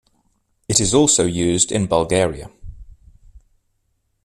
[0.67, 2.49] It is also used in Bulgaria.